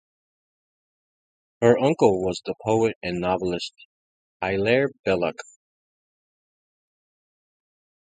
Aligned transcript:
Her 1.61 1.77
uncle 1.77 2.23
was 2.23 2.41
the 2.43 2.55
poet 2.65 2.97
and 3.03 3.19
novelist 3.19 3.75
Hilaire 4.41 4.89
Belloc. 5.05 5.35